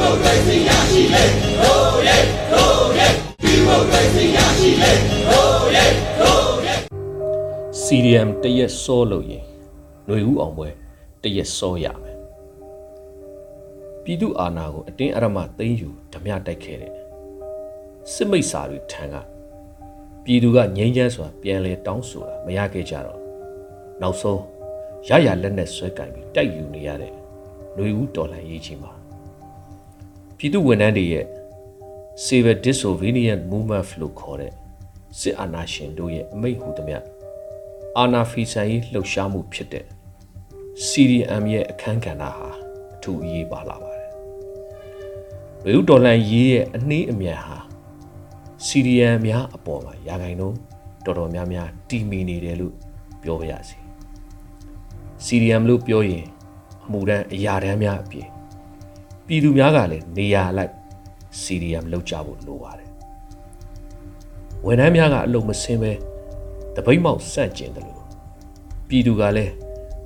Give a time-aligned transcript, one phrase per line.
[0.06, 1.24] ိုကရေစီရရှိလေ
[1.60, 2.18] ဟိုးရဲ
[2.50, 3.08] ဟိုးရဲ
[3.42, 4.92] ဒီမိုကရေစီရရှိလေ
[5.28, 5.86] ဟိုးရဲ
[6.18, 6.74] ဟိုးရဲ
[7.82, 9.44] CDM တရက်စောလို့ရင်
[10.06, 10.68] ຫນွေဦးအောင်ပွဲ
[11.22, 12.18] တရက်စောရမယ်
[14.02, 16.92] ပြည်သူအာဏာကိုအတင်းအရမသိမ်းယူဓမြတိုက်ခဲ့တဲ့
[18.12, 19.14] စစ်မိတ်စာတွေထံက
[20.24, 23.20] ပြည်သူကငြိမ်းချမ်းစွာပြန်လဲတောင်းဆိုတာမရခဲ့ကြတော့
[24.02, 24.42] နောက်ဆုံး
[25.08, 27.12] ရရလက်နဲ့ဆွဲကင်ပြီးတိုက်ယူနေရတဲ့
[27.74, 28.99] ຫນွေဦးတော်လှန်ရေးချင်းပါ
[30.43, 31.25] ပြည်သူဝန်ထမ်းတွေရဲ့
[32.25, 34.53] Civil Disobedience Movement လို့ခေါ်တဲ့
[35.19, 36.97] စစ်အာဏာရှင်တို့ရဲ့အမိန့်ဟူသမျှ
[37.97, 39.85] အာဏာဖီဆန်ရေးလှုပ်ရှားမှုဖြစ်တဲ့
[40.87, 42.49] CDM ရဲ့အခန်းကဏ္ဍဟာ
[42.93, 44.09] အထူးအရေးပါလာပါတယ်။
[45.65, 47.57] ဝေဥဒေါ်လန်ရေးရဲ့အနှေးအမြန်ဟာ
[48.67, 50.55] CDM များအပေါ်မှာရာဂိုင်တော့
[51.05, 52.73] တော်တော်များများတီမီနေတယ်လို့
[53.21, 53.77] ပြောပါရစေ။
[55.25, 56.25] CDM လို့ပြောရင်
[56.85, 58.29] အမှုတန်းအရာတန်းများအပြင်
[59.33, 60.73] ပြည်သူများကလည်းနေရာလိုက်
[61.41, 62.89] CDM လောက်ကြဖို့လိုပါတယ်။
[64.65, 65.91] ဝန်ထမ်းများကအလုံးမစင်းပဲ
[66.75, 68.01] တပိတ်မောက်စန့်ကျင်တယ်လို့
[68.87, 69.53] ပြည်သူကလည်း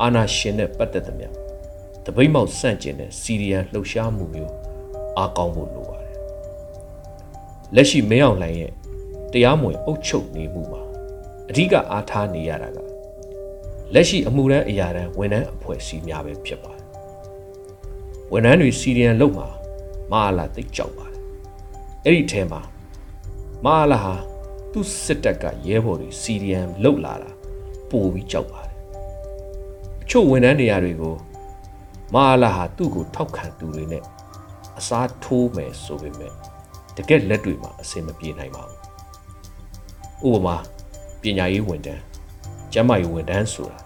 [0.00, 1.28] အာနာရှင်နဲ့ပတ်သက်သမျှ
[2.04, 4.52] တပိတ်မောက်စန့်ကျင်တဲ့ CDM လှုပ်ရှားမှုမျိုး
[5.16, 6.16] အားကောင်းဖို့လိုပါတယ်။
[7.74, 8.72] လက်ရှိမင်းအောင်လှိုင်ရဲ့
[9.32, 10.82] တရားမဝင်အုပ်ချုပ်နေမှုမှာ
[11.50, 12.78] အဓိကအားထားနေရတာက
[13.94, 16.73] လက်ရှိအမှုရန်အရာတန်းဝန်ထမ်းအဖွဲ့အစည်းများပဲဖြစ်ပါတယ်။
[18.32, 19.48] ဝန်ထမ်းတွေ CDM လုပ်မှာ
[20.12, 21.20] မအားလာသိကြောက်ပါတယ်။
[22.04, 22.60] အဲ့ဒီထဲမှာ
[23.64, 24.14] မအားလာဟာ
[24.72, 27.30] သူ့စစ်တပ်ကရဲဘော်တွေ CDM လုတ်လာတာ
[27.90, 28.74] ပိုပြီးကြောက်ပါတယ်
[30.02, 31.14] အချို့ဝန်ထမ်းနေရာတွေကို
[32.14, 34.04] မဟာလာဟာသူ့ကိုထောက်ခံသူတွေနဲ့
[34.78, 36.32] အစားထိုးမယ်ဆိုပေမဲ့
[36.96, 40.56] တကက်လက်တွေမှာအဆင်မပြေနိုင်ပါဘူးဥပမာ
[41.22, 42.02] ပညာရေးဝန်ထမ်း
[42.72, 43.78] ကျန်းမာရေးဝန်ထမ်းဆိုတာ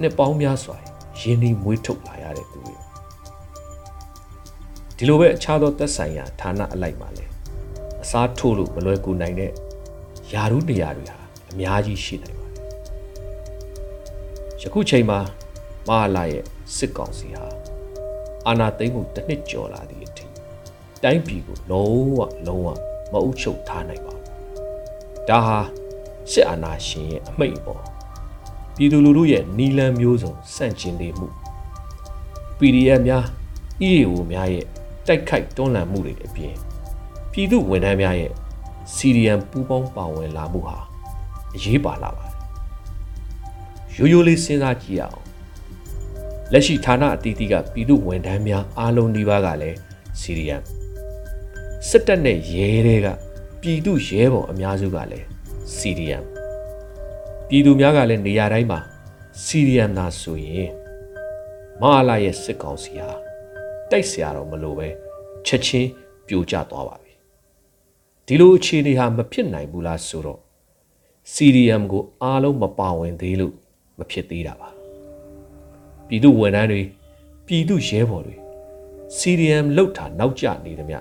[0.00, 0.76] နှစ်ပေါင်းများစွာ
[1.20, 2.76] ရင်းနှီးမွေးထုတ်လာရတဲ့သူတွေ
[4.98, 7.24] ဒီလိုပဲအခြားသောသက်ဆိုင်ရာဌာနအလိုက်ပါလဲ
[8.02, 9.50] အစားထိုးလို့မလွယ်ကူနိုင်တဲ့
[10.32, 11.18] ယာရုနေရာတွေဟာ
[11.50, 12.64] အများကြီးရှိနိုင်ပါတယ်။
[14.62, 15.18] ယခုချိန်မှာ
[15.88, 16.44] မဟာလာရဲ့
[16.76, 17.46] စစ်ကောင်စီဟာ
[18.46, 20.26] အာဏာသိမ်းမှုတစ်နှစ်ကျော်လာသည့်အထိ
[21.02, 22.68] တိုင်းပြည်ကိုလုံးဝလုံးဝ
[23.12, 24.24] မအုပ်ချုပ်ထားနိုင်ပါဘူး။
[25.28, 25.58] ဒါဟာ
[26.32, 27.82] စစ်အာဏာရှင်ရဲ့အမိန့်ပေါ်
[28.76, 31.28] ပြည်သူလူထုရဲ့နီလန်မျိုးစုံစန့်ကျင်နေမှု
[32.58, 33.24] PDF များ
[33.88, 34.66] EAO များရဲ့
[35.06, 36.54] တိုက်ခိုက်တွန်းလှန်မှုတွေအပြင်
[37.32, 38.32] ပြည်သူဝန်ထမ်းများရဲ့
[38.94, 40.78] CDM ပူးပေါင်းပါဝင်လာမှုဟာ
[41.54, 42.34] အရေးပါလာပါတယ်
[43.96, 45.26] ရိုးရိုးလေးစဉ်းစားကြည့်ရအောင်
[46.52, 49.76] လက်ရှိဌာနအသီးသီးကပြည်သူဝန်ထမ်းများအားလုံးဒီပါကလည်း
[50.20, 50.62] CDM
[51.88, 53.06] စစ်တပ်နဲ့ရဲတွေက
[53.60, 55.26] ပြည်သူရဲဘော်အများစုကလည်း
[55.76, 56.24] CDM
[57.48, 58.80] ပြည်သူများကလည်းနေရာတိုင်းမှာ
[59.44, 60.70] CDM သာဆိုရင်
[61.80, 63.25] မဟာလာရဲ့စစ်ကောင်စီဟာ
[63.90, 64.88] တိုက်ဆရာတော့မလိုပဲ
[65.46, 65.88] ချက်ချင်း
[66.26, 67.12] ပြိုကျသွားပါပြီ
[68.26, 70.40] ဒီလိုအခြေအနေဟာမဖြစ်နိုင်ဘူးလားဆိုတော့
[71.32, 73.54] CDM ကိုအားလုံးမပါဝင်သေးလို့
[73.98, 74.68] မဖြစ်သေးတာပါ
[76.06, 76.82] ပြည်သူဝန်ထမ်းတွေ
[77.46, 78.36] ပြည်သူရဲဘော်တွေ
[79.18, 80.98] CDM လောက်တာနောက်ကျနေသမျှ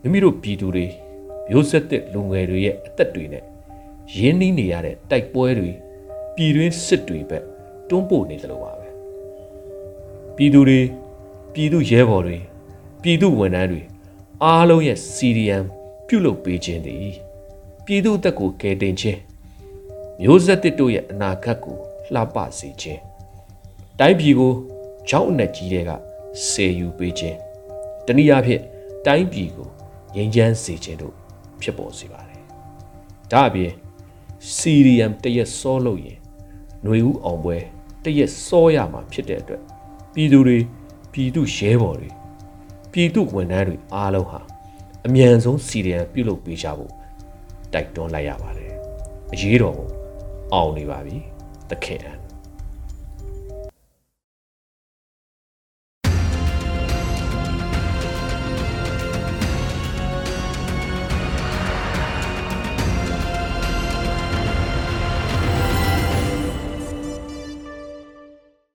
[0.00, 0.86] မိမိတို့ပြည်သူတွေ
[1.48, 3.44] မျိုးဆက်တဲ့လူငယ်တွေရဲ့အသက်တွေနဲ့
[4.16, 5.70] ရင်းနှီးနေရတဲ့တိုက်ပွဲတွေ
[6.36, 7.38] ပြည်တွင်းစစ်တွေပဲ
[7.88, 8.88] တွန်းပို့နေသလိုပါပဲ
[10.36, 10.80] ပြည်သူတွေ
[11.58, 12.38] ပြည်သူရဲဘော်တွေ
[13.02, 13.82] ပြည်သူဝန်ထမ်းတွေ
[14.42, 15.64] အားလုံးရဲ့ CDM
[16.06, 17.14] ပြုလုပ်ပေးခြင်းသည်
[17.84, 19.20] ပြည်သူအသက်ကိုကယ်တင်ခြင်း
[20.20, 21.76] မျိုးဆက်တစ်တို့ရဲ့အနာဂတ်ကို
[22.14, 23.00] လှပစေခြင်း
[23.98, 24.52] တိုင်းပြည်ကို
[25.08, 25.90] ကြောက်အနက်ကြီးတွေက
[26.48, 27.36] ဆေယူပေးခြင်း
[28.06, 28.62] တနည်းအားဖြင့်
[29.06, 29.68] တိုင်းပြည်ကို
[30.14, 31.14] ငြိမ်းချမ်းစေခြင်းတို့
[31.60, 32.42] ဖြစ်ပေါ်စေပါတယ်
[33.32, 33.72] ဒါအပြင်
[34.56, 36.18] CDM တရက်စောလို့ရင်
[36.82, 37.56] ຫນွေဦးအောင်ပွဲ
[38.04, 39.62] တရက်စောရမှာဖြစ်တဲ့အတွက်
[40.14, 40.58] ပြည်သူတွေ
[41.20, 42.10] ပြည်သူရဲဘော်တွေ
[42.92, 44.40] ပြည်သူဝန်ထမ်းတွေအားလုံးဟာ
[45.06, 46.92] အမြန်ဆုံးစီရီယံပြုတ်လုပ်ပေးကြဖို့
[47.72, 48.72] တိုက်တွန်းလိုက်ရပါတယ်
[49.32, 49.88] အရေးတော်ပုံ
[50.52, 51.16] အောင်နေပါပြီ
[51.70, 52.18] သခင်အန်